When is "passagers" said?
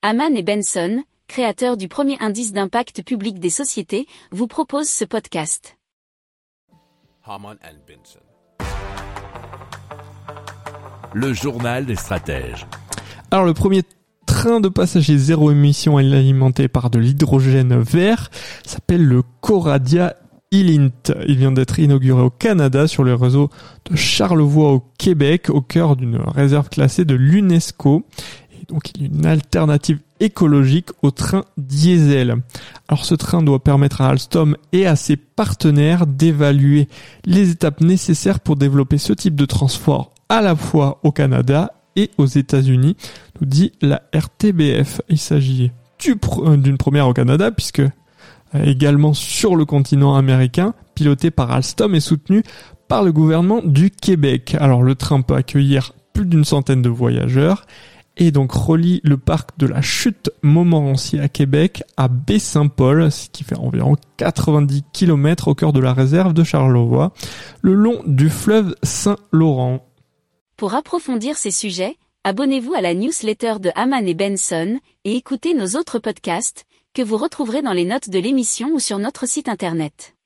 14.68-15.18